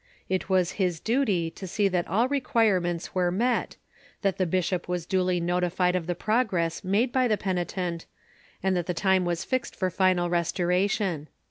[0.27, 3.75] It was his duty to see that all requirements were met,
[4.23, 8.07] that the bishop was duly notified of the progress made by the peni tent,
[8.63, 11.27] and that the time Avas fixed for final restoration.